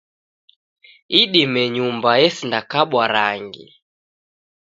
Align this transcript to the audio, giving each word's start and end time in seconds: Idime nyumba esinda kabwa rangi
Idime 1.21 1.61
nyumba 1.75 2.09
esinda 2.27 2.59
kabwa 2.71 3.03
rangi 3.13 3.65